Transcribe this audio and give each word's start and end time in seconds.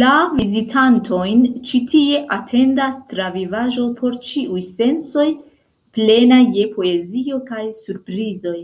La 0.00 0.10
vizitantojn 0.40 1.46
ĉi 1.70 1.80
tie 1.94 2.20
atendas 2.38 3.00
travivaĵo 3.14 3.88
por 4.04 4.20
ĉiuj 4.30 4.64
sensoj, 4.76 5.28
plena 5.98 6.44
je 6.60 6.72
poezio 6.80 7.44
kaj 7.52 7.68
surprizoj. 7.86 8.60